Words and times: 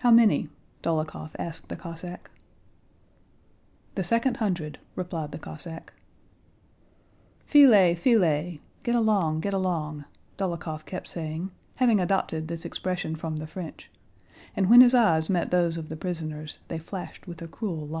"How 0.00 0.10
many?" 0.10 0.50
Dólokhov 0.82 1.30
asked 1.38 1.70
the 1.70 1.76
Cossack. 1.76 2.30
"The 3.94 4.04
second 4.04 4.36
hundred," 4.36 4.78
replied 4.94 5.32
the 5.32 5.38
Cossack. 5.38 5.94
"Filez, 7.50 7.96
filez!" 7.98 8.60
* 10.22 10.38
Dólokhov 10.38 10.84
kept 10.84 11.08
saying, 11.08 11.50
having 11.76 11.98
adopted 11.98 12.48
this 12.48 12.66
expression 12.66 13.16
from 13.16 13.38
the 13.38 13.46
French, 13.46 13.90
and 14.54 14.68
when 14.68 14.82
his 14.82 14.94
eyes 14.94 15.30
met 15.30 15.50
those 15.50 15.78
of 15.78 15.88
the 15.88 15.96
prisoners 15.96 16.58
they 16.68 16.76
flashed 16.76 17.26
with 17.26 17.40
a 17.40 17.48
cruel 17.48 17.86
light. 17.86 17.96